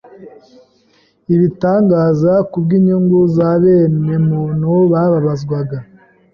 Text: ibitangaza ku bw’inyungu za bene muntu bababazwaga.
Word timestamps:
ibitangaza 1.35 2.33
ku 2.49 2.57
bw’inyungu 2.63 3.19
za 3.35 3.49
bene 3.61 4.13
muntu 4.29 4.69
bababazwaga. 4.91 5.77